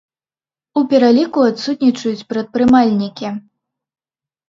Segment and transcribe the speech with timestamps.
[0.81, 3.27] У пераліку адсутнічаюць прадпрымальнікі.